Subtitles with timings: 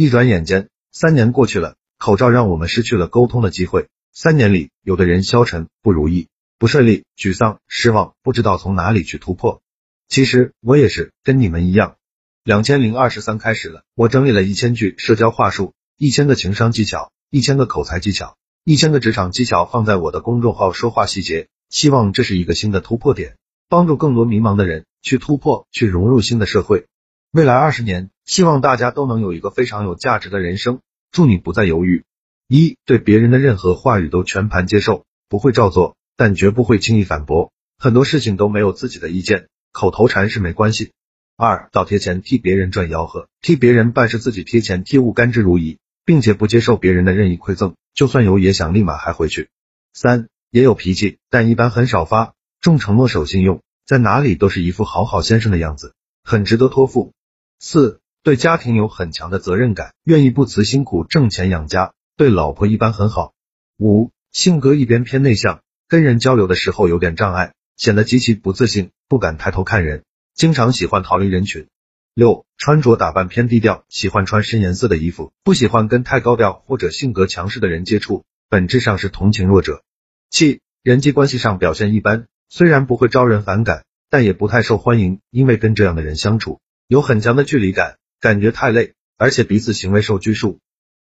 [0.00, 3.88] 一转眼间，三年过去了，口罩让我们失去了沟通的机会。
[4.12, 9.60] 三年里，有的人消沉、不如意、不顺利、沮丧、失望，不知道从哪里去突破。
[10.06, 11.96] 其实我也是跟你们一样。
[12.44, 23.36] 两千零二十三开始了，我整理了一千句社交话术，一千个情商技巧，一千个口才技巧，一千个职场技巧，放在我的公众号说话细节，希望这是一个新的突破点，
[23.68, 26.86] 帮助更多迷茫的人去突破，去融入新的社会。
[27.32, 30.80] 未来二十年，希望大家都能有一个非常有价值的人生。
[31.10, 32.04] 祝你不再犹豫。
[32.46, 37.50] 一对别人的任何话语都全盘接受，不会照做，但绝不会轻易反驳。
[37.78, 40.92] 很多事情都没有自己的意见，口头禅是没关系。
[41.38, 49.48] 二倒贴钱替别人赚吆喝，替别人办事自己贴钱贴物甘之如饴，并且不接受别人的任意馈赠，就算有也想立马还回去。
[49.94, 57.14] 三也有脾气，但一般很少发，重承诺守信用，在哪里都是一副好好先生的样子，很值得托付。
[57.58, 61.94] 四对家庭有很强的责任感，愿意不辞辛苦挣钱养家。
[62.14, 63.32] 对老婆一般很好。
[63.78, 71.68] 五性格一边偏内向，跟人交流的时候有点障碍，显得极其不自信，不敢抬头看人，经常喜欢逃离人群。
[72.12, 79.82] 六穿着打扮偏低调，喜欢穿深颜色的衣服，不喜欢跟太高调或者性格强势的人接触，本质上是同情弱者。
[80.28, 90.58] 七人际关系上表现一般，虽然不会招人反感，但也不太受欢迎，因为跟这样的人相处有很强的距离感，感觉太累，而且彼此行为受拘束。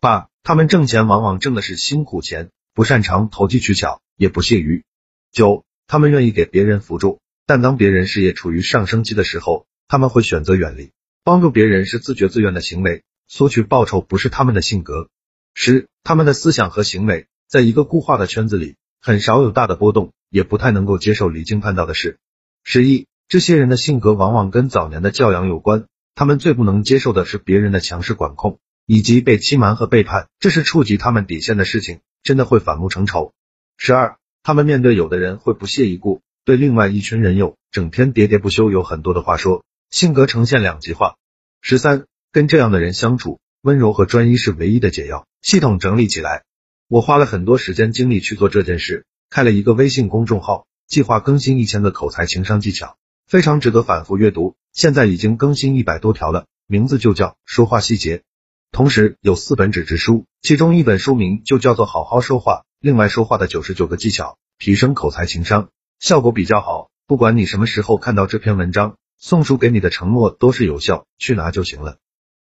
[0.00, 4.84] 八，他们挣钱往往挣的是辛苦钱，不擅长投机取巧，也不屑于。
[5.32, 10.92] 九，他们愿意给别人辅助，但当别人事业处于上升期的时候，他们会选择远离。
[11.24, 15.08] 帮助别人是自觉自愿的行为，索取报酬不是他们的性格。
[15.52, 22.18] 十，他们的思想和行为在一个固化的圈子里，很少有大的波动，也不太能够接受离经叛道的事。
[22.62, 28.58] 十一，这些人的性格往往跟早年的教养有关，他们最不能接受的是别人的强势管控。
[28.92, 33.32] 以及被欺瞒和背叛，这是触及他们底线的事情，真的会反目成仇。
[33.76, 41.14] 十二，他们面对有的人会不屑一顾，对另外一群人又整天喋喋不休，有很多的话说，性格呈现两极化。
[41.60, 45.24] 十三，跟这样的人相处，温柔和专一是唯一的解药。
[45.40, 46.42] 系统整理起来，
[46.88, 52.96] 我花了很多时间精力去做这件事，开了一个微信公众号，计划更新一千个口才情商技巧，
[53.30, 54.56] 非常值得反复阅读。
[54.72, 58.24] 现在已经更新一百多条了，名字就叫说话细节。
[58.72, 65.68] 同时有四本纸质书，其中一本书名就叫做好好说话，另外说话的九十九个技巧，提升口才情商，
[66.00, 66.90] 效果比较好。
[67.06, 71.98] 不管你什么时候看到这篇文章，送书给你的承诺都是有效，去拿就行了。